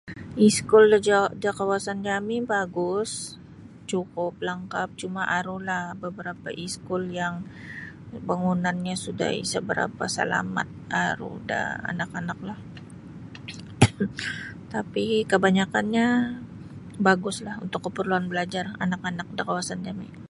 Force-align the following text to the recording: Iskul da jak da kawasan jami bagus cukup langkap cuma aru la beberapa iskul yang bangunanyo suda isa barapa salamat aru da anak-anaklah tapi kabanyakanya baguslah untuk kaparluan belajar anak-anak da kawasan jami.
Iskul 0.49 0.83
da 0.93 0.97
jak 1.09 1.29
da 1.43 1.51
kawasan 1.59 1.97
jami 2.07 2.37
bagus 2.53 3.11
cukup 3.91 4.33
langkap 4.47 4.89
cuma 5.01 5.21
aru 5.37 5.55
la 5.69 5.79
beberapa 6.03 6.47
iskul 6.65 7.03
yang 7.19 7.35
bangunanyo 8.29 8.93
suda 9.03 9.27
isa 9.43 9.59
barapa 9.67 10.05
salamat 10.17 10.67
aru 11.05 11.31
da 11.49 11.59
anak-anaklah 11.91 12.59
tapi 14.73 15.05
kabanyakanya 15.31 16.05
baguslah 17.07 17.55
untuk 17.65 17.79
kaparluan 17.85 18.25
belajar 18.31 18.65
anak-anak 18.85 19.27
da 19.37 19.41
kawasan 19.49 19.81
jami. 19.87 20.09